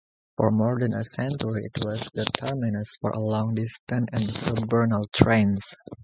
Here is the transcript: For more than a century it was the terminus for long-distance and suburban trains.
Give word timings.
For 0.35 0.49
more 0.49 0.79
than 0.79 0.95
a 0.95 1.03
century 1.03 1.65
it 1.65 1.85
was 1.85 2.09
the 2.15 2.25
terminus 2.25 2.95
for 2.99 3.13
long-distance 3.13 4.09
and 4.11 4.31
suburban 4.31 4.99
trains. 5.13 5.75